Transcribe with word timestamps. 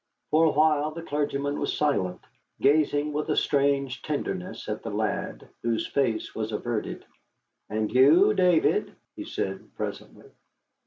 For 0.31 0.45
a 0.45 0.49
while 0.49 0.89
the 0.89 1.03
clergyman 1.03 1.59
was 1.59 1.77
silent, 1.77 2.21
gazing 2.59 3.13
with 3.13 3.29
a 3.29 3.35
strange 3.37 4.01
tenderness 4.01 4.67
at 4.67 4.81
the 4.81 4.89
lad, 4.89 5.47
whose 5.61 5.85
face 5.85 6.33
was 6.33 6.51
averted. 6.51 7.05
"And 7.69 7.91
you, 7.93 8.33
David?" 8.33 8.95
he 9.15 9.25
said 9.25 9.75
presently. 9.75 10.31